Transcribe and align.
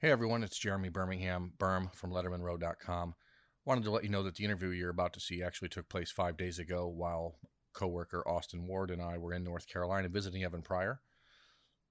Hey 0.00 0.12
everyone, 0.12 0.44
it's 0.44 0.56
Jeremy 0.56 0.90
Birmingham, 0.90 1.54
Berm 1.58 1.92
from 1.92 2.12
LettermanRow.com. 2.12 3.16
Wanted 3.64 3.82
to 3.82 3.90
let 3.90 4.04
you 4.04 4.10
know 4.10 4.22
that 4.22 4.36
the 4.36 4.44
interview 4.44 4.68
you're 4.68 4.90
about 4.90 5.12
to 5.14 5.20
see 5.20 5.42
actually 5.42 5.70
took 5.70 5.88
place 5.88 6.12
five 6.12 6.36
days 6.36 6.60
ago 6.60 6.86
while 6.86 7.40
coworker 7.72 8.22
Austin 8.24 8.68
Ward 8.68 8.92
and 8.92 9.02
I 9.02 9.18
were 9.18 9.34
in 9.34 9.42
North 9.42 9.66
Carolina 9.66 10.08
visiting 10.08 10.44
Evan 10.44 10.62
Pryor. 10.62 11.00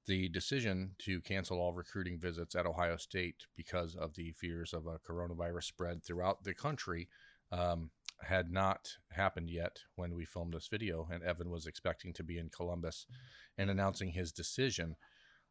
The 0.05 0.29
decision 0.29 0.95
to 0.99 1.19
cancel 1.19 1.59
all 1.59 1.73
recruiting 1.73 2.17
visits 2.17 2.55
at 2.55 2.65
Ohio 2.65 2.95
State 2.95 3.45
because 3.57 3.93
of 3.93 4.15
the 4.15 4.31
fears 4.31 4.71
of 4.71 4.87
a 4.87 4.99
coronavirus 4.99 5.65
spread 5.65 6.01
throughout 6.01 6.45
the 6.45 6.53
country 6.53 7.09
um, 7.51 7.91
had 8.21 8.49
not 8.49 8.87
happened 9.11 9.49
yet 9.49 9.79
when 9.97 10.15
we 10.15 10.23
filmed 10.23 10.53
this 10.53 10.69
video, 10.69 11.09
and 11.11 11.23
Evan 11.23 11.49
was 11.49 11.67
expecting 11.67 12.13
to 12.13 12.23
be 12.23 12.37
in 12.37 12.47
Columbus 12.55 13.05
and 13.57 13.69
announcing 13.69 14.11
his 14.11 14.31
decision 14.31 14.95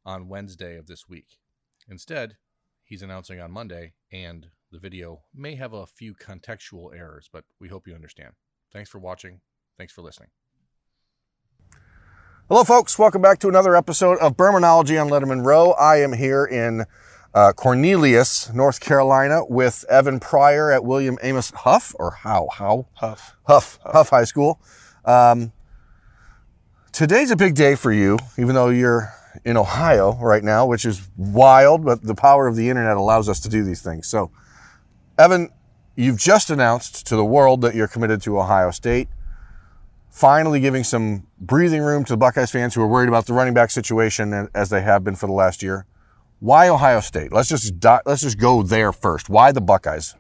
on 0.07 0.31
Wednesday 0.31 0.79
of 0.79 0.87
this 0.87 1.07
week. 1.07 1.39
Instead, 1.87 2.39
he's 2.87 3.03
announcing 3.03 3.41
on 3.41 3.51
Monday, 3.51 3.93
and 4.13 4.47
the 4.73 4.79
video 4.79 5.23
may 5.35 5.57
have 5.57 5.73
a 5.73 5.87
few 5.87 6.15
contextual 6.15 6.97
errors, 6.97 7.29
but 7.33 7.45
we 7.61 7.69
hope 7.69 7.87
you 7.87 7.95
understand. 7.95 8.33
Thanks 8.73 8.89
for 8.89 8.99
watching. 8.99 9.41
Thanks 9.77 9.93
for 9.93 10.03
listening. 10.03 10.31
Hello, 12.49 12.63
folks. 12.63 12.99
Welcome 12.99 13.21
back 13.21 13.41
to 13.41 13.49
another 13.49 13.75
episode 13.75 14.19
of 14.19 14.37
Bermanology 14.37 15.01
on 15.01 15.11
Letterman 15.11 15.45
Row. 15.45 15.73
I 15.73 15.97
am 15.97 16.13
here 16.13 16.45
in 16.45 16.85
uh, 17.35 17.53
Cornelius, 17.53 18.53
North 18.55 18.79
Carolina, 18.81 19.45
with 19.45 19.85
Evan 19.91 20.21
Pryor 20.21 20.71
at 20.71 20.85
William 20.85 21.19
Amos 21.23 21.51
Hough, 21.51 21.95
or 21.99 22.13
how? 22.13 22.49
How? 22.53 22.87
Huff. 22.95 23.37
Huff. 23.47 23.79
Huff, 23.83 23.93
Hough 23.93 24.09
High 24.11 24.25
School. 24.25 24.61
Um, 25.05 25.53
today's 26.93 27.33
a 27.33 27.37
big 27.37 27.57
day 27.57 27.75
for 27.75 27.93
you, 27.93 28.19
even 28.39 28.55
though 28.55 28.69
you're 28.69 29.13
in 29.45 29.57
Ohio 29.57 30.17
right 30.17 30.43
now, 30.43 30.67
which 30.67 30.85
is 30.85 31.09
wild, 31.17 31.85
but 31.85 32.03
the 32.03 32.15
power 32.15 32.47
of 32.47 32.57
the 32.57 32.69
internet 32.69 32.97
allows 32.97 33.29
us 33.29 33.41
to 33.41 33.49
do 33.49 33.65
these 33.65 33.83
things. 33.83 34.07
So, 34.07 34.31
Evan, 35.19 35.51
you've 35.95 36.19
just 36.19 36.51
announced 36.51 37.07
to 37.07 37.17
the 37.17 37.25
world 37.25 37.61
that 37.63 37.75
you're 37.75 37.89
committed 37.89 38.23
to 38.23 38.39
Ohio 38.39 38.71
State, 38.71 39.09
finally 40.11 40.61
giving 40.61 40.85
some 40.85 41.27
breathing 41.41 41.83
room 41.83 42.05
to 42.05 42.13
the 42.13 42.17
Buckeyes 42.17 42.51
fans 42.51 42.75
who 42.75 42.83
are 42.83 42.87
worried 42.87 43.09
about 43.09 43.27
the 43.27 43.33
running 43.33 43.55
back 43.55 43.71
situation 43.71 44.49
as 44.55 44.71
they 44.71 44.83
have 44.83 45.05
been 45.05 45.17
for 45.17 45.27
the 45.27 45.33
last 45.33 45.63
year. 45.63 45.87
Why 46.41 46.69
Ohio 46.69 47.01
State? 47.01 47.33
Let's 47.33 47.49
just 47.49 47.73
let's 48.05 48.21
just 48.21 48.39
go 48.39 48.63
there 48.63 48.93
first. 48.93 49.29
Why 49.31 49.53
the 49.53 49.63
Buckeyes? 49.63 50.15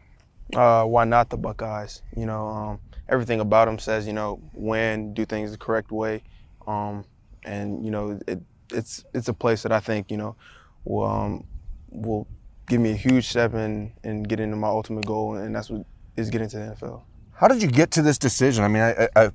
Uh, 0.54 0.84
why 0.84 1.04
not 1.04 1.28
the 1.28 1.36
Buckeyes? 1.36 2.02
You 2.16 2.24
know, 2.24 2.48
um, 2.48 2.80
everything 3.08 3.41
about 3.41 3.66
them 3.66 3.78
says 3.78 4.06
you 4.06 4.12
know 4.14 4.41
when 4.54 5.12
do 5.12 5.26
things 5.26 5.52
the 5.52 5.58
correct 5.58 5.92
way, 5.92 6.22
um, 6.66 7.04
and 7.44 7.84
you 7.84 7.91
know 7.91 8.19
it, 8.26 8.41
it's 8.72 9.05
it's 9.14 9.28
a 9.28 9.34
place 9.34 9.62
that 9.62 9.72
I 9.72 9.81
think 9.81 10.11
you 10.11 10.17
know 10.17 10.36
will 10.84 11.06
um, 11.06 11.45
will 11.91 12.27
give 12.69 12.81
me 12.81 12.92
a 12.92 12.97
huge 12.97 13.28
step 13.28 13.55
in 13.55 13.92
in 14.05 14.22
getting 14.22 14.50
to 14.50 14.56
my 14.56 14.69
ultimate 14.69 15.06
goal, 15.06 15.36
and 15.36 15.55
that's 15.55 15.70
what 15.70 15.84
is 16.17 16.31
getting 16.31 16.48
to 16.48 16.59
the 16.59 16.64
NFL. 16.64 17.03
How 17.34 17.48
did 17.48 17.62
you 17.62 17.69
get 17.69 17.91
to 17.92 18.03
this 18.03 18.19
decision? 18.19 18.64
I 18.64 18.69
mean, 18.69 18.83
I, 18.83 19.09
I, 19.14 19.31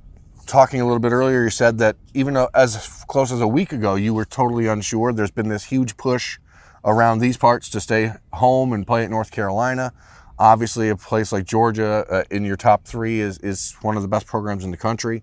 talking 0.46 0.80
a 0.80 0.84
little 0.84 0.98
bit 0.98 1.12
earlier, 1.12 1.44
you 1.44 1.50
said 1.50 1.78
that 1.78 1.96
even 2.14 2.34
though 2.34 2.48
as 2.54 3.04
close 3.06 3.30
as 3.30 3.40
a 3.40 3.46
week 3.46 3.72
ago, 3.72 3.94
you 3.94 4.12
were 4.12 4.24
totally 4.24 4.66
unsure. 4.66 5.12
There's 5.12 5.30
been 5.30 5.48
this 5.48 5.64
huge 5.64 5.96
push 5.96 6.38
around 6.84 7.20
these 7.20 7.36
parts 7.36 7.68
to 7.70 7.80
stay 7.80 8.12
home 8.32 8.72
and 8.72 8.86
play 8.86 9.04
at 9.04 9.10
North 9.10 9.30
Carolina. 9.30 9.92
Obviously, 10.38 10.88
a 10.88 10.96
place 10.96 11.30
like 11.30 11.44
Georgia 11.44 12.04
uh, 12.10 12.24
in 12.30 12.44
your 12.44 12.56
top 12.56 12.84
three 12.84 13.20
is 13.20 13.38
is 13.38 13.76
one 13.82 13.96
of 13.96 14.02
the 14.02 14.08
best 14.08 14.26
programs 14.26 14.64
in 14.64 14.70
the 14.70 14.76
country. 14.76 15.22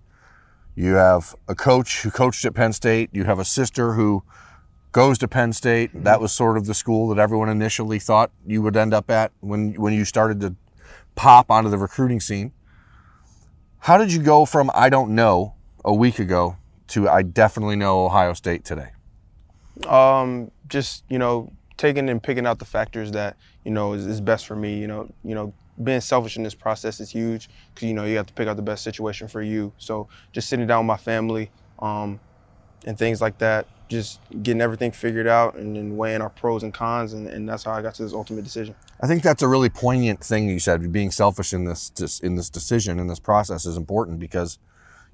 You 0.79 0.93
have 0.93 1.35
a 1.49 1.55
coach 1.55 2.03
who 2.03 2.09
coached 2.09 2.45
at 2.45 2.53
Penn 2.53 2.71
State. 2.71 3.09
You 3.11 3.25
have 3.25 3.37
a 3.37 3.43
sister 3.43 3.95
who 3.95 4.23
goes 4.93 5.17
to 5.17 5.27
Penn 5.27 5.51
State. 5.51 6.05
That 6.05 6.21
was 6.21 6.31
sort 6.31 6.55
of 6.55 6.67
the 6.67 6.73
school 6.73 7.09
that 7.09 7.19
everyone 7.19 7.49
initially 7.49 7.99
thought 7.99 8.31
you 8.47 8.61
would 8.61 8.77
end 8.77 8.93
up 8.93 9.11
at 9.11 9.33
when 9.41 9.73
when 9.73 9.91
you 9.91 10.05
started 10.05 10.39
to 10.39 10.55
pop 11.15 11.51
onto 11.51 11.69
the 11.69 11.77
recruiting 11.77 12.21
scene. 12.21 12.53
How 13.79 13.97
did 13.97 14.13
you 14.13 14.21
go 14.21 14.45
from 14.45 14.71
I 14.73 14.87
don't 14.87 15.13
know 15.13 15.53
a 15.83 15.93
week 15.93 16.17
ago 16.17 16.55
to 16.87 17.09
I 17.09 17.23
definitely 17.23 17.75
know 17.75 18.05
Ohio 18.05 18.31
State 18.31 18.63
today? 18.63 18.91
Um, 19.85 20.49
just 20.69 21.03
you 21.09 21.19
know, 21.19 21.51
taking 21.79 22.09
and 22.09 22.21
picking 22.21 22.45
out 22.45 22.59
the 22.59 22.65
factors 22.65 23.11
that 23.11 23.37
you 23.63 23.71
know 23.71 23.93
is, 23.93 24.05
is 24.05 24.21
best 24.21 24.45
for 24.45 24.55
me. 24.55 24.77
You 24.77 24.87
know, 24.87 25.09
you 25.23 25.33
know, 25.33 25.53
being 25.83 26.01
selfish 26.01 26.37
in 26.37 26.43
this 26.43 26.53
process 26.53 26.99
is 26.99 27.09
huge 27.09 27.49
because 27.73 27.87
you 27.87 27.95
know 27.95 28.05
you 28.05 28.17
have 28.17 28.27
to 28.27 28.33
pick 28.33 28.47
out 28.47 28.57
the 28.57 28.61
best 28.61 28.83
situation 28.83 29.27
for 29.27 29.41
you. 29.41 29.73
So 29.79 30.07
just 30.31 30.49
sitting 30.49 30.67
down 30.67 30.85
with 30.85 30.87
my 30.87 30.97
family 30.97 31.49
um, 31.79 32.19
and 32.85 32.97
things 32.97 33.21
like 33.21 33.39
that, 33.39 33.65
just 33.87 34.19
getting 34.43 34.61
everything 34.61 34.91
figured 34.91 35.25
out 35.25 35.55
and 35.55 35.75
then 35.75 35.95
weighing 35.97 36.21
our 36.21 36.29
pros 36.29 36.63
and 36.63 36.73
cons, 36.73 37.13
and, 37.13 37.27
and 37.27 37.47
that's 37.47 37.63
how 37.63 37.71
I 37.71 37.81
got 37.81 37.95
to 37.95 38.03
this 38.03 38.13
ultimate 38.13 38.43
decision. 38.43 38.75
I 39.01 39.07
think 39.07 39.23
that's 39.23 39.41
a 39.41 39.47
really 39.47 39.69
poignant 39.69 40.21
thing 40.23 40.49
you 40.49 40.59
said. 40.59 40.91
Being 40.91 41.11
selfish 41.11 41.53
in 41.53 41.63
this 41.63 42.19
in 42.21 42.35
this 42.35 42.49
decision 42.49 42.99
in 42.99 43.07
this 43.07 43.19
process 43.19 43.65
is 43.65 43.77
important 43.77 44.19
because 44.19 44.59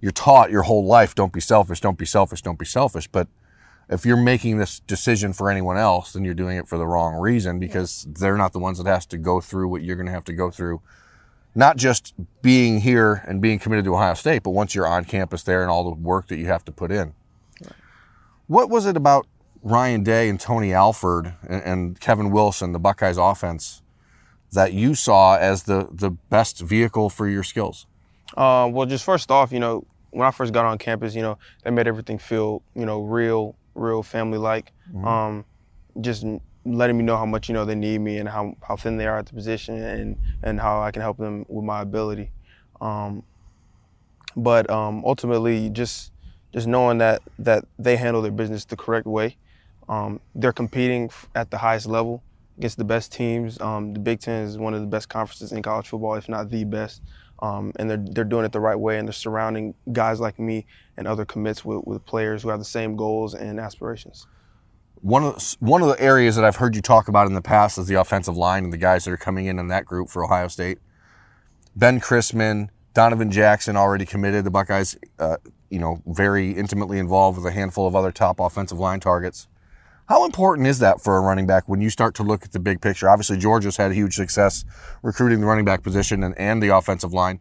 you're 0.01 0.11
taught 0.11 0.51
your 0.51 0.63
whole 0.63 0.85
life 0.85 1.13
don't 1.13 1.31
be 1.31 1.39
selfish, 1.39 1.79
don't 1.79 1.97
be 1.97 2.05
selfish, 2.05 2.41
don't 2.41 2.59
be 2.59 2.65
selfish, 2.65 3.07
but 3.07 3.27
if 3.90 4.06
you're 4.06 4.18
making 4.18 4.57
this 4.57 4.79
decision 4.79 5.34
for 5.34 5.50
anyone 5.50 5.78
else, 5.78 6.13
then 6.13 6.23
you're 6.23 6.34
doing 6.34 6.57
it 6.57 6.68
for 6.68 6.78
the 6.78 6.88
wrong 6.88 7.16
reason 7.16 7.59
because 7.59 8.07
they're 8.09 8.38
not 8.38 8.53
the 8.53 8.59
ones 8.59 8.78
that 8.78 8.90
has 8.90 9.06
to 9.07 9.18
go 9.18 9.40
through 9.40 9.68
what 9.68 9.84
you're 9.84 9.96
going 9.96 10.07
to 10.07 10.12
have 10.12 10.25
to 10.25 10.34
go 10.34 10.50
through. 10.50 10.81
Not 11.53 11.78
just 11.78 12.13
being 12.41 12.81
here 12.81 13.23
and 13.28 13.41
being 13.41 13.59
committed 13.59 13.85
to 13.85 13.94
Ohio 13.94 14.16
State, 14.16 14.44
but 14.44 14.51
once 14.51 14.75
you're 14.75 14.88
on 14.88 15.06
campus 15.06 15.44
there 15.44 15.62
and 15.62 15.72
all 15.72 15.84
the 15.84 15.96
work 15.96 16.28
that 16.28 16.38
you 16.38 16.47
have 16.47 16.66
to 16.66 16.72
put 16.72 16.91
in. 16.91 17.13
Right. 17.62 17.73
What 18.47 18.69
was 18.69 18.85
it 18.85 18.97
about 18.97 19.28
Ryan 19.62 20.03
Day 20.03 20.29
and 20.29 20.40
Tony 20.40 20.73
Alford 20.73 21.34
and, 21.47 21.63
and 21.63 22.00
Kevin 22.00 22.31
Wilson, 22.31 22.73
the 22.73 22.79
Buckeyes 22.79 23.17
offense, 23.17 23.81
that 24.52 24.73
you 24.73 24.96
saw 24.96 25.38
as 25.38 25.63
the, 25.63 25.88
the 25.91 26.09
best 26.09 26.59
vehicle 26.59 27.09
for 27.09 27.28
your 27.28 27.44
skills? 27.44 27.85
Uh, 28.35 28.67
well, 28.72 28.85
just 28.85 29.06
first 29.06 29.31
off, 29.31 29.52
you 29.52 29.59
know, 29.59 29.85
when 30.12 30.28
I 30.28 30.31
first 30.31 30.53
got 30.53 30.66
on 30.66 30.78
campus, 30.78 31.13
you 31.16 31.22
know, 31.22 31.38
they 31.63 31.72
made 31.72 31.88
everything 31.88 32.17
feel, 32.17 32.63
you 32.73 32.85
know, 32.85 33.02
real 33.02 33.56
real 33.75 34.03
family 34.03 34.37
like. 34.37 34.71
Mm-hmm. 34.89 35.05
Um, 35.05 35.45
just 36.01 36.25
letting 36.65 36.97
me 36.97 37.03
know 37.03 37.15
how 37.15 37.25
much 37.25 37.47
you 37.47 37.53
know 37.53 37.63
they 37.63 37.75
need 37.75 37.99
me 37.99 38.17
and 38.17 38.27
how, 38.27 38.55
how 38.61 38.75
thin 38.75 38.97
they 38.97 39.05
are 39.05 39.19
at 39.19 39.27
the 39.27 39.33
position 39.33 39.81
and 39.81 40.17
and 40.43 40.59
how 40.59 40.81
I 40.81 40.91
can 40.91 41.01
help 41.01 41.17
them 41.17 41.45
with 41.47 41.63
my 41.63 41.81
ability. 41.81 42.31
Um, 42.81 43.23
but 44.35 44.69
um, 44.69 45.03
ultimately, 45.05 45.69
just 45.69 46.11
just 46.53 46.67
knowing 46.67 46.97
that 46.99 47.21
that 47.39 47.65
they 47.77 47.95
handle 47.95 48.21
their 48.21 48.31
business 48.31 48.65
the 48.65 48.75
correct 48.75 49.05
way. 49.05 49.37
Um, 49.87 50.19
they're 50.33 50.53
competing 50.53 51.11
at 51.35 51.51
the 51.51 51.57
highest 51.57 51.85
level 51.85 52.23
against 52.57 52.77
the 52.77 52.83
best 52.83 53.11
teams. 53.11 53.59
Um, 53.61 53.93
the 53.93 53.99
Big 53.99 54.19
Ten 54.19 54.43
is 54.43 54.57
one 54.57 54.73
of 54.73 54.81
the 54.81 54.87
best 54.87 55.09
conferences 55.09 55.51
in 55.51 55.61
college 55.61 55.87
football, 55.87 56.15
if 56.15 56.27
not 56.27 56.49
the 56.49 56.63
best. 56.63 57.01
Um, 57.40 57.73
and 57.75 57.90
they're 57.90 58.03
they're 58.12 58.23
doing 58.23 58.46
it 58.46 58.51
the 58.51 58.59
right 58.59 58.79
way, 58.79 58.97
and 58.97 59.07
they're 59.07 59.13
surrounding 59.13 59.73
guys 59.91 60.19
like 60.19 60.40
me 60.40 60.66
and 60.97 61.07
other 61.07 61.25
commits 61.25 61.66
with, 61.66 61.85
with 61.85 62.06
players 62.06 62.44
who 62.44 62.50
have 62.50 62.59
the 62.59 62.66
same 62.66 62.96
goals 62.96 63.34
and 63.34 63.59
aspirations. 63.59 64.28
One 65.01 65.23
of 65.23 65.35
the, 65.35 65.57
one 65.59 65.81
of 65.81 65.90
the 65.90 66.01
areas 66.01 66.35
that 66.35 66.46
I've 66.46 66.56
heard 66.56 66.75
you 66.75 66.81
talk 66.81 67.07
about 67.07 67.28
in 67.28 67.34
the 67.34 67.41
past 67.41 67.78
is 67.78 67.88
the 67.88 67.96
offensive 67.96 68.38
line 68.38 68.63
and 68.63 68.73
the 68.73 68.78
guys 68.78 69.03
that 69.06 69.12
are 69.12 69.18
coming 69.18 69.46
in 69.46 69.59
in 69.59 69.68
that 69.68 69.85
group 69.85 70.09
for 70.09 70.23
Ohio 70.23 70.47
State. 70.47 70.79
Ben 71.75 72.00
Christman, 72.00 72.69
Donovan 72.94 73.29
Jackson 73.29 73.75
already 73.75 74.06
committed. 74.06 74.46
The 74.46 74.52
Buckeyes, 74.52 74.97
uh, 75.19 75.38
you 75.69 75.79
know, 75.79 76.02
very 76.07 76.52
intimately 76.52 76.97
involved 76.97 77.38
with 77.38 77.46
a 77.46 77.52
handful 77.52 77.85
of 77.85 77.96
other 77.96 78.12
top 78.12 78.40
offensive 78.40 78.79
line 78.79 79.02
targets. 79.02 79.47
How 80.07 80.23
important 80.23 80.67
is 80.67 80.77
that 80.79 81.01
for 81.01 81.17
a 81.17 81.21
running 81.21 81.47
back 81.47 81.67
when 81.67 81.81
you 81.81 81.89
start 81.89 82.13
to 82.16 82.23
look 82.23 82.43
at 82.43 82.51
the 82.51 82.59
big 82.59 82.79
picture? 82.79 83.09
Obviously, 83.09 83.38
Georgia's 83.38 83.77
had 83.77 83.91
huge 83.91 84.16
success 84.16 84.63
recruiting 85.01 85.41
the 85.41 85.47
running 85.47 85.66
back 85.66 85.81
position 85.81 86.23
and, 86.23 86.38
and 86.38 86.61
the 86.61 86.69
offensive 86.69 87.11
line. 87.11 87.39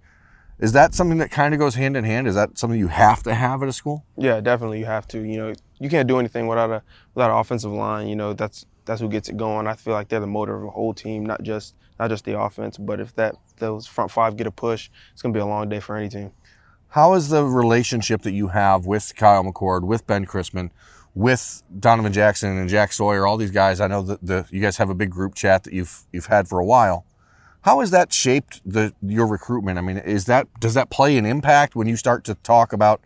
Is 0.58 0.72
that 0.72 0.94
something 0.94 1.18
that 1.18 1.30
kind 1.30 1.52
of 1.52 1.60
goes 1.60 1.74
hand 1.74 1.94
in 1.94 2.04
hand? 2.04 2.26
Is 2.26 2.36
that 2.36 2.56
something 2.56 2.78
you 2.78 2.88
have 2.88 3.22
to 3.24 3.34
have 3.34 3.62
at 3.62 3.68
a 3.68 3.72
school? 3.72 4.06
Yeah, 4.16 4.40
definitely. 4.40 4.78
You 4.78 4.86
have 4.86 5.06
to. 5.08 5.20
You 5.20 5.36
know, 5.36 5.52
you 5.78 5.90
can't 5.90 6.08
do 6.08 6.18
anything 6.18 6.46
without 6.46 6.70
a 6.70 6.82
without 7.14 7.30
an 7.30 7.36
offensive 7.36 7.72
line. 7.72 8.08
You 8.08 8.16
know, 8.16 8.32
that's 8.32 8.64
that's 8.86 9.00
who 9.00 9.10
gets 9.10 9.28
it 9.28 9.36
going. 9.36 9.66
I 9.66 9.74
feel 9.74 9.92
like 9.92 10.08
they're 10.08 10.20
the 10.20 10.26
motor 10.26 10.56
of 10.56 10.62
the 10.62 10.70
whole 10.70 10.94
team, 10.94 11.26
not 11.26 11.42
just 11.42 11.74
not 11.98 12.08
just 12.08 12.24
the 12.24 12.38
offense. 12.38 12.78
But 12.78 12.98
if 12.98 13.14
that 13.16 13.34
those 13.58 13.86
front 13.86 14.10
five 14.10 14.38
get 14.38 14.46
a 14.46 14.50
push, 14.50 14.88
it's 15.12 15.20
going 15.20 15.34
to 15.34 15.36
be 15.36 15.42
a 15.42 15.46
long 15.46 15.68
day 15.68 15.80
for 15.80 15.96
any 15.96 16.08
team. 16.08 16.32
How 16.88 17.12
is 17.14 17.28
the 17.28 17.44
relationship 17.44 18.22
that 18.22 18.32
you 18.32 18.48
have 18.48 18.86
with 18.86 19.12
Kyle 19.16 19.44
McCord, 19.44 19.82
with 19.82 20.06
Ben 20.06 20.24
Christman, 20.24 20.70
with 21.14 21.62
Donovan 21.78 22.12
Jackson 22.12 22.58
and 22.58 22.68
Jack 22.68 22.92
Sawyer, 22.92 23.26
all 23.26 23.36
these 23.36 23.50
guys. 23.50 23.80
I 23.80 23.86
know 23.86 24.02
that 24.02 24.24
the 24.24 24.46
you 24.50 24.60
guys 24.60 24.76
have 24.78 24.90
a 24.90 24.94
big 24.94 25.10
group 25.10 25.34
chat 25.34 25.64
that 25.64 25.72
you've 25.72 26.02
you've 26.12 26.26
had 26.26 26.48
for 26.48 26.58
a 26.58 26.64
while. 26.64 27.06
How 27.62 27.80
has 27.80 27.90
that 27.92 28.12
shaped 28.12 28.60
the 28.64 28.92
your 29.00 29.26
recruitment? 29.26 29.78
I 29.78 29.80
mean, 29.80 29.98
is 29.98 30.26
that 30.26 30.48
does 30.60 30.74
that 30.74 30.90
play 30.90 31.16
an 31.16 31.24
impact 31.24 31.76
when 31.76 31.86
you 31.86 31.96
start 31.96 32.24
to 32.24 32.34
talk 32.36 32.72
about, 32.72 33.00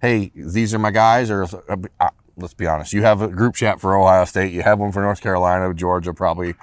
hey, 0.00 0.30
these 0.34 0.72
are 0.72 0.78
my 0.78 0.90
guys, 0.90 1.30
or 1.30 1.44
uh, 1.44 2.10
let's 2.36 2.54
be 2.54 2.66
honest, 2.66 2.92
you 2.92 3.02
have 3.02 3.20
a 3.20 3.28
group 3.28 3.56
chat 3.56 3.80
for 3.80 3.96
Ohio 3.96 4.24
State, 4.24 4.52
you 4.52 4.62
have 4.62 4.78
one 4.78 4.92
for 4.92 5.02
North 5.02 5.20
Carolina, 5.20 5.74
Georgia, 5.74 6.14
probably. 6.14 6.54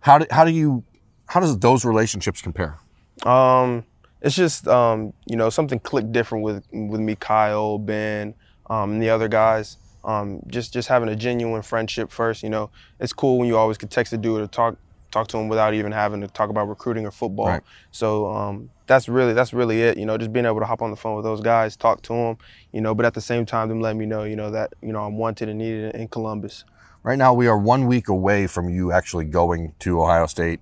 How 0.00 0.18
do 0.18 0.26
how 0.30 0.44
do 0.44 0.50
you 0.50 0.84
how 1.26 1.40
does 1.40 1.58
those 1.58 1.84
relationships 1.84 2.42
compare? 2.42 2.78
Um, 3.24 3.84
it's 4.20 4.36
just 4.36 4.68
um, 4.68 5.14
you 5.24 5.36
know 5.36 5.48
something 5.48 5.80
clicked 5.80 6.12
different 6.12 6.44
with 6.44 6.64
with 6.70 7.00
me, 7.00 7.16
Kyle, 7.16 7.78
Ben, 7.78 8.34
um, 8.68 8.92
and 8.92 9.02
the 9.02 9.08
other 9.08 9.28
guys 9.28 9.78
Um, 10.04 10.40
just 10.46 10.72
just 10.72 10.88
having 10.88 11.08
a 11.08 11.16
genuine 11.16 11.62
friendship 11.62 12.10
first. 12.10 12.42
You 12.42 12.50
know, 12.50 12.70
it's 13.00 13.12
cool 13.12 13.38
when 13.38 13.48
you 13.48 13.56
always 13.56 13.78
can 13.78 13.88
text 13.88 14.12
a 14.12 14.18
dude 14.18 14.40
or 14.40 14.46
talk 14.46 14.76
talk 15.14 15.28
to 15.28 15.38
him 15.38 15.48
without 15.48 15.74
even 15.74 15.92
having 15.92 16.20
to 16.20 16.28
talk 16.28 16.50
about 16.50 16.68
recruiting 16.68 17.06
or 17.06 17.10
football. 17.10 17.46
Right. 17.46 17.62
So 17.92 18.26
um, 18.32 18.70
that's 18.86 19.08
really 19.08 19.32
that's 19.32 19.52
really 19.52 19.80
it. 19.82 19.96
You 19.96 20.04
know, 20.04 20.18
just 20.18 20.32
being 20.32 20.44
able 20.44 20.60
to 20.60 20.66
hop 20.66 20.82
on 20.82 20.90
the 20.90 20.96
phone 20.96 21.14
with 21.16 21.24
those 21.24 21.40
guys, 21.40 21.76
talk 21.76 22.02
to 22.02 22.12
them. 22.12 22.36
You 22.72 22.80
know, 22.80 22.94
but 22.94 23.06
at 23.06 23.14
the 23.14 23.20
same 23.20 23.46
time, 23.46 23.68
them 23.68 23.80
letting 23.80 23.98
me 23.98 24.06
know, 24.06 24.24
you 24.24 24.36
know, 24.36 24.50
that 24.50 24.74
you 24.82 24.92
know 24.92 25.04
I'm 25.04 25.16
wanted 25.16 25.48
and 25.48 25.58
needed 25.58 25.94
in 25.94 26.08
Columbus. 26.08 26.64
Right 27.02 27.18
now, 27.18 27.32
we 27.34 27.46
are 27.46 27.58
one 27.58 27.86
week 27.86 28.08
away 28.08 28.46
from 28.46 28.68
you 28.68 28.90
actually 28.90 29.26
going 29.26 29.74
to 29.80 30.02
Ohio 30.02 30.26
State. 30.26 30.60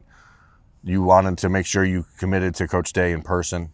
You 0.85 1.03
wanted 1.03 1.39
to 1.39 1.49
make 1.49 1.67
sure 1.67 1.85
you 1.85 2.05
committed 2.19 2.55
to 2.57 2.67
Coach 2.67 2.93
Day 2.93 3.13
in 3.13 3.23
person. 3.23 3.71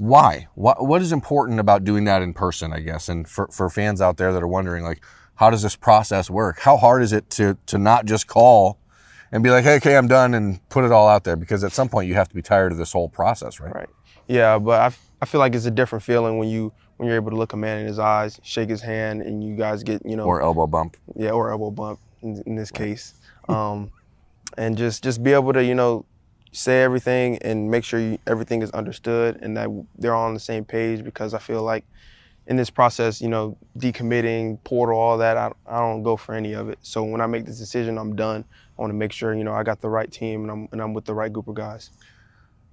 Why? 0.00 0.48
What, 0.54 0.86
what 0.86 1.02
is 1.02 1.12
important 1.12 1.60
about 1.60 1.84
doing 1.84 2.04
that 2.04 2.22
in 2.22 2.32
person, 2.32 2.72
I 2.72 2.80
guess? 2.80 3.08
And 3.08 3.28
for, 3.28 3.48
for 3.48 3.68
fans 3.68 4.00
out 4.00 4.16
there 4.16 4.32
that 4.32 4.42
are 4.42 4.48
wondering, 4.48 4.82
like, 4.82 5.04
how 5.34 5.50
does 5.50 5.62
this 5.62 5.76
process 5.76 6.30
work? 6.30 6.60
How 6.60 6.76
hard 6.78 7.02
is 7.02 7.12
it 7.12 7.28
to, 7.30 7.56
to 7.66 7.76
not 7.78 8.06
just 8.06 8.26
call 8.26 8.78
and 9.30 9.42
be 9.42 9.50
like, 9.50 9.64
hey, 9.64 9.76
okay, 9.76 9.96
I'm 9.96 10.08
done 10.08 10.32
and 10.34 10.66
put 10.70 10.84
it 10.84 10.90
all 10.92 11.06
out 11.06 11.24
there? 11.24 11.36
Because 11.36 11.62
at 11.64 11.72
some 11.72 11.88
point 11.90 12.08
you 12.08 12.14
have 12.14 12.28
to 12.28 12.34
be 12.34 12.40
tired 12.42 12.72
of 12.72 12.78
this 12.78 12.92
whole 12.92 13.08
process, 13.10 13.60
right? 13.60 13.74
Right. 13.74 13.88
Yeah, 14.26 14.58
but 14.58 14.80
I, 14.80 14.96
I 15.20 15.26
feel 15.26 15.38
like 15.38 15.54
it's 15.54 15.66
a 15.66 15.70
different 15.70 16.02
feeling 16.02 16.38
when 16.38 16.48
you 16.48 16.72
when 16.96 17.06
you're 17.08 17.16
able 17.16 17.30
to 17.30 17.36
look 17.36 17.52
a 17.52 17.56
man 17.56 17.78
in 17.80 17.86
his 17.86 17.98
eyes, 17.98 18.38
shake 18.42 18.68
his 18.68 18.82
hand, 18.82 19.22
and 19.22 19.42
you 19.42 19.56
guys 19.56 19.82
get 19.82 20.04
you 20.04 20.16
know 20.16 20.24
Or 20.24 20.40
elbow 20.42 20.66
bump. 20.66 20.96
yeah 21.16 21.30
or 21.30 21.50
elbow 21.50 21.70
bump 21.70 21.98
in, 22.22 22.42
in 22.46 22.54
this 22.54 22.70
case, 22.70 23.14
um, 23.48 23.90
and 24.58 24.76
just 24.76 25.02
just 25.02 25.22
be 25.22 25.32
able 25.32 25.52
to 25.54 25.64
you 25.64 25.74
know 25.74 26.04
say 26.52 26.82
everything 26.82 27.38
and 27.38 27.70
make 27.70 27.84
sure 27.84 28.00
you, 28.00 28.18
everything 28.26 28.62
is 28.62 28.70
understood 28.72 29.38
and 29.42 29.56
that 29.56 29.68
they're 29.98 30.14
all 30.14 30.26
on 30.26 30.34
the 30.34 30.40
same 30.40 30.64
page 30.64 31.04
because 31.04 31.34
I 31.34 31.38
feel 31.38 31.62
like 31.62 31.84
in 32.46 32.56
this 32.56 32.70
process, 32.70 33.20
you 33.20 33.28
know, 33.28 33.56
decommitting, 33.78 34.58
portal, 34.64 34.98
all 34.98 35.18
that, 35.18 35.36
I, 35.36 35.52
I 35.66 35.78
don't 35.78 36.02
go 36.02 36.16
for 36.16 36.34
any 36.34 36.52
of 36.54 36.68
it. 36.68 36.78
So 36.82 37.04
when 37.04 37.20
I 37.20 37.26
make 37.26 37.44
this 37.46 37.58
decision, 37.58 37.98
I'm 37.98 38.16
done. 38.16 38.44
I 38.78 38.82
want 38.82 38.90
to 38.90 38.96
make 38.96 39.12
sure, 39.12 39.34
you 39.34 39.44
know, 39.44 39.54
I 39.54 39.62
got 39.62 39.80
the 39.80 39.88
right 39.88 40.10
team 40.10 40.42
and 40.42 40.50
I'm, 40.50 40.68
and 40.72 40.80
I'm 40.82 40.94
with 40.94 41.04
the 41.04 41.14
right 41.14 41.32
group 41.32 41.48
of 41.48 41.54
guys. 41.54 41.90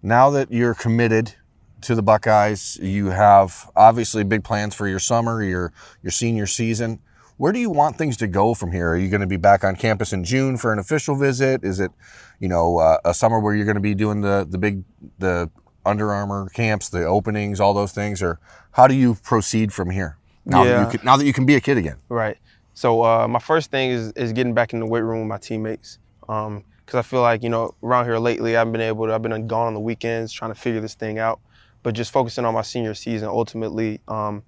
now 0.01 0.29
that 0.31 0.51
you're 0.51 0.73
committed 0.73 1.35
to 1.81 1.95
the 1.95 2.01
Buckeyes, 2.01 2.77
you 2.81 3.07
have 3.07 3.69
obviously 3.75 4.23
big 4.23 4.43
plans 4.43 4.73
for 4.73 4.87
your 4.87 4.99
summer, 4.99 5.43
your 5.43 5.73
your 6.01 6.11
senior 6.11 6.47
season. 6.47 6.99
Where 7.37 7.53
do 7.53 7.59
you 7.59 7.69
want 7.69 7.97
things 7.97 8.17
to 8.17 8.27
go 8.27 8.53
from 8.55 8.71
here? 8.71 8.89
Are 8.89 8.97
you 8.97 9.09
going 9.09 9.21
to 9.21 9.27
be 9.27 9.37
back 9.37 9.63
on 9.63 9.75
campus 9.75 10.11
in 10.11 10.23
June 10.23 10.57
for 10.57 10.73
an 10.73 10.79
official 10.79 11.15
visit? 11.15 11.63
Is 11.63 11.79
it, 11.79 11.91
you 12.39 12.47
know, 12.47 12.77
uh, 12.79 12.97
a 13.05 13.13
summer 13.13 13.39
where 13.39 13.53
you're 13.53 13.65
going 13.65 13.75
to 13.75 13.81
be 13.81 13.93
doing 13.93 14.21
the 14.21 14.45
the 14.49 14.57
big 14.57 14.83
the 15.19 15.49
Under 15.85 16.11
Armour 16.11 16.49
camps, 16.49 16.89
the 16.89 17.05
openings, 17.05 17.59
all 17.59 17.73
those 17.75 17.91
things, 17.91 18.23
or 18.23 18.39
how 18.71 18.87
do 18.87 18.95
you 18.95 19.15
proceed 19.23 19.71
from 19.71 19.91
here? 19.91 20.17
Now 20.45 20.63
that 20.63 20.69
Yeah. 20.69 20.81
you 20.91 20.97
can, 20.97 21.05
now 21.05 21.15
that 21.15 21.25
you 21.25 21.33
can 21.33 21.45
be 21.45 21.55
a 21.55 21.61
kid 21.61 21.77
again. 21.77 21.97
Right. 22.09 22.37
So 22.73 23.03
uh, 23.03 23.27
my 23.27 23.39
first 23.39 23.69
thing 23.69 23.91
is 23.91 24.11
is 24.13 24.33
getting 24.33 24.53
back 24.55 24.73
in 24.73 24.79
the 24.79 24.87
weight 24.87 25.01
room 25.03 25.19
with 25.19 25.27
my 25.27 25.37
teammates. 25.37 25.99
Um, 26.27 26.63
because 26.85 26.99
I 26.99 27.01
feel 27.01 27.21
like 27.21 27.43
you 27.43 27.49
know 27.49 27.75
around 27.83 28.05
here 28.05 28.17
lately 28.17 28.55
I've 28.55 28.71
been 28.71 28.81
able 28.81 29.07
to 29.07 29.13
I've 29.13 29.21
been 29.21 29.45
gone 29.45 29.67
on 29.67 29.73
the 29.75 29.79
weekends 29.79 30.31
trying 30.31 30.53
to 30.53 30.59
figure 30.59 30.81
this 30.81 30.95
thing 30.95 31.19
out, 31.19 31.39
but 31.83 31.93
just 31.93 32.11
focusing 32.11 32.45
on 32.45 32.53
my 32.55 32.61
senior 32.63 32.95
season 32.95 33.27
ultimately. 33.27 33.99
Um, 34.07 34.41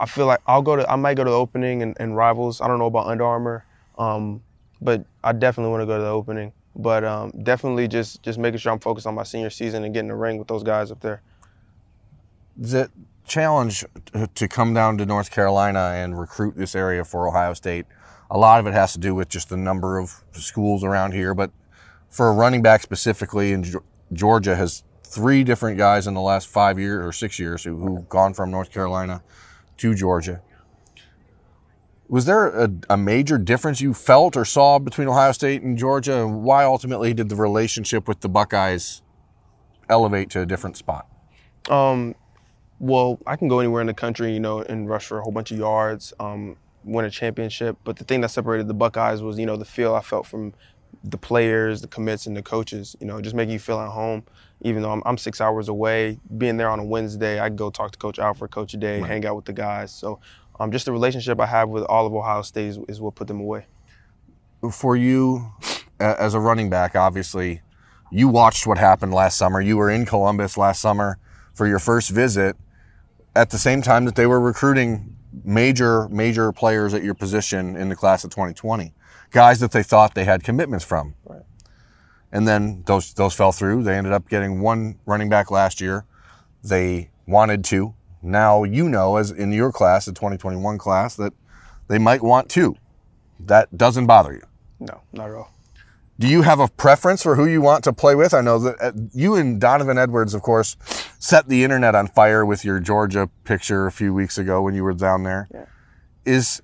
I 0.00 0.06
feel 0.06 0.26
like 0.26 0.40
I'll 0.46 0.62
go 0.62 0.76
to 0.76 0.90
I 0.90 0.96
might 0.96 1.14
go 1.14 1.24
to 1.24 1.30
the 1.30 1.36
opening 1.36 1.82
and, 1.82 1.96
and 2.00 2.16
rivals. 2.16 2.60
I 2.60 2.66
don't 2.66 2.78
know 2.78 2.86
about 2.86 3.06
Under 3.06 3.24
Armour, 3.24 3.64
um, 3.98 4.42
but 4.80 5.04
I 5.22 5.32
definitely 5.32 5.70
want 5.70 5.82
to 5.82 5.86
go 5.86 5.98
to 5.98 6.02
the 6.02 6.08
opening. 6.08 6.52
But 6.74 7.04
um, 7.04 7.32
definitely 7.42 7.86
just 7.86 8.22
just 8.22 8.38
making 8.38 8.58
sure 8.58 8.72
I'm 8.72 8.80
focused 8.80 9.06
on 9.06 9.14
my 9.14 9.24
senior 9.24 9.50
season 9.50 9.84
and 9.84 9.92
getting 9.92 10.08
the 10.08 10.14
ring 10.14 10.38
with 10.38 10.48
those 10.48 10.62
guys 10.62 10.90
up 10.90 11.00
there. 11.00 11.20
the 12.56 12.90
challenge 13.26 13.84
to 14.34 14.48
come 14.48 14.74
down 14.74 14.98
to 14.98 15.06
North 15.06 15.30
Carolina 15.30 15.92
and 15.94 16.18
recruit 16.18 16.56
this 16.56 16.74
area 16.74 17.04
for 17.04 17.28
Ohio 17.28 17.54
State, 17.54 17.86
a 18.30 18.38
lot 18.38 18.58
of 18.58 18.66
it 18.66 18.72
has 18.72 18.92
to 18.94 18.98
do 18.98 19.14
with 19.14 19.28
just 19.28 19.48
the 19.50 19.56
number 19.56 19.98
of 19.98 20.24
schools 20.32 20.82
around 20.82 21.12
here. 21.12 21.34
But 21.34 21.50
for 22.08 22.28
a 22.28 22.32
running 22.32 22.62
back 22.62 22.82
specifically, 22.82 23.52
in 23.52 23.64
Georgia 24.12 24.56
has 24.56 24.82
three 25.04 25.44
different 25.44 25.78
guys 25.78 26.06
in 26.06 26.14
the 26.14 26.20
last 26.20 26.48
five 26.48 26.78
years 26.78 27.06
or 27.06 27.12
six 27.12 27.38
years 27.38 27.64
who, 27.64 27.76
who've 27.76 28.08
gone 28.08 28.34
from 28.34 28.50
North 28.50 28.72
Carolina 28.72 29.22
to 29.80 29.94
Georgia. 29.94 30.42
Was 32.08 32.24
there 32.24 32.48
a, 32.48 32.70
a 32.90 32.96
major 32.96 33.38
difference 33.38 33.80
you 33.80 33.94
felt 33.94 34.36
or 34.36 34.44
saw 34.44 34.78
between 34.78 35.08
Ohio 35.08 35.32
State 35.32 35.62
and 35.62 35.78
Georgia? 35.78 36.22
And 36.22 36.42
why 36.42 36.64
ultimately 36.64 37.14
did 37.14 37.28
the 37.28 37.36
relationship 37.36 38.08
with 38.08 38.20
the 38.20 38.28
Buckeyes 38.28 39.00
elevate 39.88 40.28
to 40.30 40.40
a 40.40 40.46
different 40.46 40.76
spot? 40.76 41.06
Um, 41.68 42.14
well, 42.78 43.20
I 43.26 43.36
can 43.36 43.48
go 43.48 43.60
anywhere 43.60 43.80
in 43.80 43.86
the 43.86 43.94
country, 43.94 44.32
you 44.32 44.40
know, 44.40 44.60
and 44.60 44.88
rush 44.88 45.06
for 45.06 45.18
a 45.18 45.22
whole 45.22 45.32
bunch 45.32 45.50
of 45.52 45.58
yards, 45.58 46.12
um, 46.18 46.56
win 46.84 47.04
a 47.04 47.10
championship. 47.10 47.76
But 47.84 47.96
the 47.96 48.04
thing 48.04 48.20
that 48.22 48.30
separated 48.30 48.66
the 48.66 48.74
Buckeyes 48.74 49.22
was, 49.22 49.38
you 49.38 49.46
know, 49.46 49.56
the 49.56 49.64
feel 49.64 49.94
I 49.94 50.00
felt 50.00 50.26
from 50.26 50.52
the 51.04 51.18
players, 51.18 51.80
the 51.80 51.88
commits, 51.88 52.26
and 52.26 52.36
the 52.36 52.42
coaches. 52.42 52.96
You 53.00 53.06
know, 53.06 53.20
just 53.20 53.34
making 53.34 53.52
you 53.52 53.58
feel 53.58 53.80
at 53.80 53.90
home. 53.90 54.24
Even 54.62 54.82
though 54.82 54.92
I'm, 54.92 55.02
I'm 55.06 55.16
six 55.16 55.40
hours 55.40 55.68
away, 55.68 56.18
being 56.36 56.58
there 56.58 56.68
on 56.68 56.78
a 56.78 56.84
Wednesday, 56.84 57.38
I 57.38 57.48
go 57.48 57.70
talk 57.70 57.92
to 57.92 57.98
Coach 57.98 58.18
Alford, 58.18 58.50
Coach 58.50 58.72
Day, 58.72 59.00
hang 59.00 59.24
out 59.24 59.34
with 59.34 59.46
the 59.46 59.54
guys. 59.54 59.90
So, 59.90 60.20
um, 60.58 60.70
just 60.70 60.84
the 60.84 60.92
relationship 60.92 61.40
I 61.40 61.46
have 61.46 61.70
with 61.70 61.84
all 61.84 62.06
of 62.06 62.14
Ohio 62.14 62.42
State 62.42 62.66
is, 62.66 62.78
is 62.86 63.00
what 63.00 63.14
put 63.14 63.26
them 63.26 63.40
away. 63.40 63.66
for 64.70 64.96
you 64.96 65.50
as 65.98 66.34
a 66.34 66.40
running 66.40 66.68
back, 66.68 66.94
obviously, 66.94 67.62
you 68.10 68.28
watched 68.28 68.66
what 68.66 68.78
happened 68.78 69.14
last 69.14 69.38
summer. 69.38 69.60
You 69.60 69.76
were 69.76 69.90
in 69.90 70.04
Columbus 70.04 70.56
last 70.56 70.80
summer 70.80 71.18
for 71.54 71.66
your 71.66 71.78
first 71.78 72.10
visit 72.10 72.56
at 73.34 73.50
the 73.50 73.58
same 73.58 73.82
time 73.82 74.04
that 74.04 74.16
they 74.16 74.26
were 74.26 74.40
recruiting 74.40 75.16
major, 75.44 76.08
major 76.08 76.52
players 76.52 76.94
at 76.94 77.04
your 77.04 77.14
position 77.14 77.76
in 77.76 77.88
the 77.88 77.96
class 77.96 78.24
of 78.24 78.30
2020, 78.30 78.92
guys 79.30 79.60
that 79.60 79.72
they 79.72 79.82
thought 79.82 80.14
they 80.14 80.24
had 80.24 80.42
commitments 80.42 80.84
from. 80.84 81.14
Right. 81.24 81.42
And 82.32 82.46
then 82.46 82.82
those, 82.86 83.12
those 83.14 83.34
fell 83.34 83.52
through. 83.52 83.82
They 83.82 83.96
ended 83.96 84.12
up 84.12 84.28
getting 84.28 84.60
one 84.60 84.98
running 85.06 85.28
back 85.28 85.50
last 85.50 85.80
year. 85.80 86.04
They 86.62 87.10
wanted 87.26 87.64
to. 87.64 87.94
Now 88.22 88.64
you 88.64 88.88
know, 88.88 89.16
as 89.16 89.30
in 89.30 89.52
your 89.52 89.72
class, 89.72 90.04
the 90.04 90.12
2021 90.12 90.78
class, 90.78 91.16
that 91.16 91.32
they 91.88 91.98
might 91.98 92.22
want 92.22 92.48
two. 92.48 92.76
That 93.38 93.76
doesn't 93.76 94.06
bother 94.06 94.34
you. 94.34 94.42
No, 94.78 95.00
not 95.12 95.30
at 95.30 95.34
all. 95.34 95.52
Do 96.18 96.28
you 96.28 96.42
have 96.42 96.60
a 96.60 96.68
preference 96.68 97.22
for 97.22 97.36
who 97.36 97.46
you 97.46 97.62
want 97.62 97.82
to 97.84 97.94
play 97.94 98.14
with? 98.14 98.34
I 98.34 98.42
know 98.42 98.58
that 98.58 98.76
uh, 98.78 98.92
you 99.14 99.36
and 99.36 99.58
Donovan 99.58 99.96
Edwards, 99.96 100.34
of 100.34 100.42
course, 100.42 100.76
set 101.18 101.48
the 101.48 101.64
internet 101.64 101.94
on 101.94 102.08
fire 102.08 102.44
with 102.44 102.62
your 102.62 102.78
Georgia 102.78 103.30
picture 103.44 103.86
a 103.86 103.92
few 103.92 104.12
weeks 104.12 104.36
ago 104.36 104.60
when 104.60 104.74
you 104.74 104.84
were 104.84 104.92
down 104.92 105.22
there. 105.22 105.48
Yeah. 105.50 105.64
Is 106.26 106.62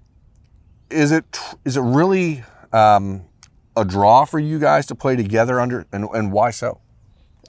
is 0.90 1.10
it 1.10 1.38
is 1.64 1.78
it 1.78 1.80
really 1.80 2.44
um, 2.72 3.24
a 3.76 3.84
draw 3.84 4.24
for 4.24 4.38
you 4.38 4.58
guys 4.58 4.86
to 4.86 4.94
play 4.94 5.16
together 5.16 5.60
under, 5.60 5.86
and, 5.92 6.08
and 6.12 6.32
why 6.32 6.50
so? 6.50 6.80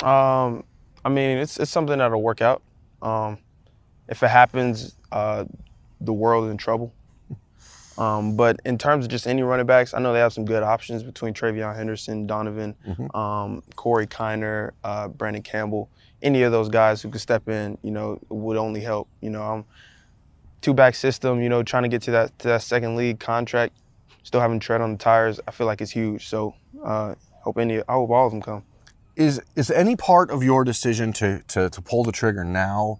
Um, 0.03 0.63
I 1.03 1.09
mean, 1.09 1.37
it's 1.37 1.57
it's 1.57 1.71
something 1.71 1.97
that'll 1.97 2.21
work 2.21 2.41
out. 2.41 2.61
Um, 3.01 3.37
if 4.07 4.23
it 4.23 4.29
happens, 4.29 4.95
uh, 5.11 5.45
the 6.01 6.13
world 6.13 6.45
is 6.45 6.51
in 6.51 6.57
trouble. 6.57 6.93
Um, 7.97 8.35
but 8.35 8.59
in 8.63 8.77
terms 8.77 9.05
of 9.05 9.09
just 9.09 9.25
any 9.25 9.41
running 9.41 9.65
backs, 9.65 9.95
I 9.95 9.99
know 9.99 10.13
they 10.13 10.19
have 10.19 10.31
some 10.31 10.45
good 10.45 10.61
options 10.61 11.01
between 11.01 11.33
TreVeyon 11.33 11.75
Henderson, 11.75 12.27
Donovan, 12.27 12.75
um, 13.15 13.63
Corey 13.75 14.05
Kiner, 14.05 14.73
uh, 14.83 15.07
Brandon 15.07 15.41
Campbell. 15.41 15.89
Any 16.21 16.43
of 16.43 16.51
those 16.51 16.69
guys 16.69 17.01
who 17.01 17.09
could 17.09 17.21
step 17.21 17.49
in, 17.49 17.75
you 17.81 17.89
know, 17.89 18.19
would 18.29 18.55
only 18.55 18.81
help. 18.81 19.07
You 19.21 19.31
know, 19.31 19.41
I'm 19.41 19.65
two 20.61 20.75
back 20.75 20.93
system. 20.93 21.41
You 21.41 21.49
know, 21.49 21.63
trying 21.63 21.83
to 21.83 21.89
get 21.89 22.03
to 22.03 22.11
that 22.11 22.37
to 22.37 22.49
that 22.49 22.61
second 22.61 22.97
league 22.97 23.19
contract, 23.19 23.75
still 24.27 24.41
having 24.41 24.59
tread 24.59 24.81
on 24.81 24.91
the 24.91 24.97
tires. 24.97 25.39
I 25.47 25.51
feel 25.51 25.67
like 25.67 25.79
it's 25.79 25.91
huge. 25.91 26.27
So 26.27 26.53
uh, 26.83 27.15
hope 27.43 27.57
any, 27.57 27.79
I 27.79 27.93
hope 27.93 28.09
all 28.09 28.25
of 28.25 28.31
them 28.33 28.41
come. 28.41 28.63
Is 29.15 29.41
is 29.55 29.71
any 29.71 29.95
part 29.95 30.29
of 30.29 30.43
your 30.43 30.63
decision 30.63 31.11
to 31.13 31.41
to, 31.47 31.69
to 31.71 31.81
pull 31.81 32.03
the 32.03 32.11
trigger 32.11 32.43
now 32.43 32.99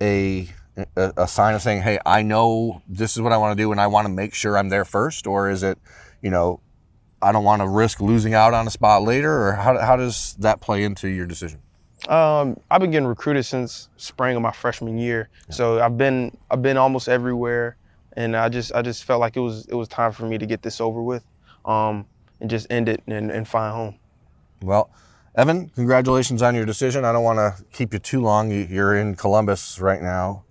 a, 0.00 0.48
a 0.96 1.12
a 1.18 1.28
sign 1.28 1.54
of 1.54 1.62
saying, 1.62 1.82
"Hey, 1.82 2.00
I 2.04 2.22
know 2.22 2.82
this 2.88 3.14
is 3.14 3.22
what 3.22 3.32
I 3.32 3.36
want 3.36 3.56
to 3.56 3.62
do, 3.62 3.70
and 3.70 3.80
I 3.80 3.86
want 3.86 4.06
to 4.06 4.12
make 4.12 4.34
sure 4.34 4.58
I'm 4.58 4.70
there 4.70 4.84
first, 4.84 5.26
or 5.26 5.48
is 5.48 5.62
it, 5.62 5.78
you 6.20 6.30
know, 6.30 6.60
I 7.22 7.30
don't 7.30 7.44
want 7.44 7.62
to 7.62 7.68
risk 7.68 8.00
losing 8.00 8.34
out 8.34 8.54
on 8.54 8.66
a 8.66 8.70
spot 8.70 9.02
later, 9.02 9.30
or 9.46 9.52
how 9.52 9.78
how 9.78 9.94
does 9.94 10.34
that 10.40 10.60
play 10.60 10.82
into 10.82 11.06
your 11.08 11.26
decision? 11.26 11.60
Um, 12.08 12.58
I've 12.68 12.80
been 12.80 12.90
getting 12.90 13.06
recruited 13.06 13.44
since 13.46 13.88
spring 13.96 14.34
of 14.34 14.42
my 14.42 14.52
freshman 14.52 14.98
year, 14.98 15.28
so 15.48 15.80
I've 15.80 15.96
been 15.96 16.36
I've 16.50 16.62
been 16.62 16.76
almost 16.76 17.08
everywhere, 17.08 17.76
and 18.16 18.36
I 18.36 18.48
just 18.48 18.74
I 18.74 18.82
just 18.82 19.04
felt 19.04 19.20
like 19.20 19.36
it 19.36 19.40
was 19.40 19.66
it 19.66 19.74
was 19.74 19.88
time 19.88 20.12
for 20.12 20.26
me 20.26 20.38
to 20.38 20.46
get 20.46 20.62
this 20.62 20.80
over 20.80 21.02
with, 21.02 21.24
um, 21.64 22.06
and 22.40 22.50
just 22.50 22.66
end 22.70 22.88
it 22.88 23.02
and, 23.06 23.30
and 23.30 23.46
find 23.46 23.72
home. 23.74 23.98
Well, 24.62 24.90
Evan, 25.34 25.68
congratulations 25.74 26.42
on 26.42 26.54
your 26.54 26.64
decision. 26.64 27.04
I 27.04 27.12
don't 27.12 27.24
want 27.24 27.38
to 27.38 27.64
keep 27.72 27.92
you 27.92 27.98
too 27.98 28.20
long. 28.22 28.50
You- 28.50 28.66
You're 28.68 28.96
in 28.96 29.14
Columbus 29.14 29.78
right 29.80 30.00
now. 30.02 30.44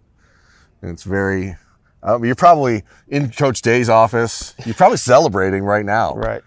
And 0.82 0.92
it's 0.92 1.04
very, 1.04 1.56
um, 2.04 2.24
you're 2.24 2.36
probably 2.36 2.84
in 3.08 3.32
Coach 3.32 3.64
Day's 3.64 3.90
office. 3.90 4.54
You're 4.64 4.76
probably 4.76 4.98
celebrating 4.98 5.64
right 5.64 5.84
now. 5.86 6.14
Right. 6.14 6.44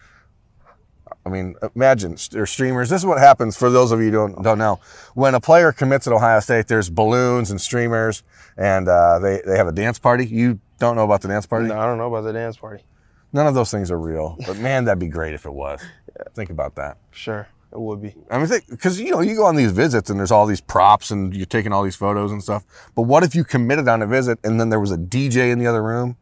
I 1.26 1.30
mean, 1.30 1.56
imagine 1.74 2.16
or 2.36 2.46
streamers. 2.46 2.88
This 2.88 3.02
is 3.02 3.06
what 3.06 3.18
happens 3.18 3.56
for 3.56 3.68
those 3.68 3.90
of 3.92 3.98
you 4.00 4.06
who 4.06 4.12
don't 4.12 4.42
don't 4.42 4.58
know. 4.58 4.78
When 5.14 5.34
a 5.34 5.40
player 5.40 5.72
commits 5.72 6.06
at 6.06 6.12
Ohio 6.12 6.40
State, 6.40 6.68
there's 6.68 6.88
balloons 6.88 7.50
and 7.50 7.60
streamers, 7.60 8.22
and 8.56 8.88
uh, 8.88 9.18
they 9.18 9.42
they 9.44 9.56
have 9.56 9.66
a 9.66 9.72
dance 9.72 9.98
party. 9.98 10.24
You 10.26 10.60
Don't 10.78 10.96
know 10.96 11.04
about 11.04 11.22
the 11.22 11.28
dance 11.28 11.46
party. 11.46 11.68
No, 11.68 11.78
I 11.78 11.86
don't 11.86 11.98
know 11.98 12.06
about 12.06 12.22
the 12.22 12.32
dance 12.32 12.56
party. 12.56 12.84
None 13.32 13.46
of 13.46 13.54
those 13.54 13.70
things 13.70 13.90
are 13.90 13.98
real. 13.98 14.36
But 14.46 14.58
man, 14.58 14.84
that'd 14.84 14.98
be 14.98 15.08
great 15.08 15.34
if 15.34 15.44
it 15.44 15.52
was. 15.52 15.80
yeah. 16.16 16.24
Think 16.34 16.50
about 16.50 16.76
that. 16.76 16.98
Sure, 17.10 17.46
it 17.72 17.80
would 17.80 18.00
be. 18.00 18.14
I 18.30 18.38
mean, 18.38 18.48
because 18.70 19.00
you 19.00 19.10
know, 19.10 19.20
you 19.20 19.34
go 19.36 19.44
on 19.44 19.56
these 19.56 19.72
visits 19.72 20.08
and 20.08 20.18
there's 20.18 20.30
all 20.30 20.46
these 20.46 20.60
props 20.60 21.10
and 21.10 21.34
you're 21.34 21.46
taking 21.46 21.72
all 21.72 21.82
these 21.82 21.96
photos 21.96 22.32
and 22.32 22.42
stuff. 22.42 22.64
But 22.94 23.02
what 23.02 23.24
if 23.24 23.34
you 23.34 23.44
committed 23.44 23.88
on 23.88 24.02
a 24.02 24.06
visit 24.06 24.38
and 24.44 24.60
then 24.60 24.70
there 24.70 24.80
was 24.80 24.92
a 24.92 24.98
DJ 24.98 25.50
in 25.50 25.58
the 25.58 25.66
other 25.66 25.82
room? 25.82 26.16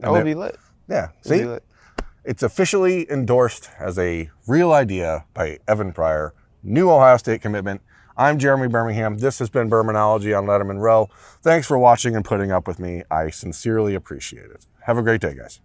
That 0.00 0.10
would 0.10 0.24
be 0.24 0.34
lit. 0.34 0.58
Yeah. 0.88 1.08
See, 1.22 1.44
lit. 1.44 1.64
it's 2.24 2.42
officially 2.42 3.10
endorsed 3.10 3.70
as 3.78 3.98
a 3.98 4.28
real 4.46 4.72
idea 4.72 5.24
by 5.32 5.60
Evan 5.66 5.92
Pryor. 5.92 6.34
New 6.62 6.90
Ohio 6.90 7.16
State 7.16 7.40
commitment. 7.42 7.80
I'm 8.16 8.38
Jeremy 8.38 8.68
Birmingham. 8.68 9.18
This 9.18 9.40
has 9.40 9.50
been 9.50 9.68
Bermanology 9.68 10.38
on 10.38 10.46
Letterman 10.46 10.78
Row. 10.78 11.10
Thanks 11.42 11.66
for 11.66 11.76
watching 11.76 12.14
and 12.14 12.24
putting 12.24 12.52
up 12.52 12.68
with 12.68 12.78
me. 12.78 13.02
I 13.10 13.30
sincerely 13.30 13.96
appreciate 13.96 14.52
it. 14.52 14.66
Have 14.82 14.96
a 14.96 15.02
great 15.02 15.20
day, 15.20 15.34
guys. 15.34 15.60